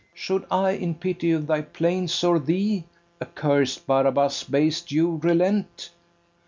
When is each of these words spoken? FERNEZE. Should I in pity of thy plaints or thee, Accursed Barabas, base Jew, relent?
FERNEZE. 0.15 0.19
Should 0.19 0.45
I 0.49 0.71
in 0.71 0.95
pity 0.95 1.31
of 1.31 1.45
thy 1.45 1.61
plaints 1.61 2.23
or 2.23 2.39
thee, 2.39 2.85
Accursed 3.21 3.85
Barabas, 3.85 4.43
base 4.43 4.81
Jew, 4.81 5.17
relent? 5.21 5.91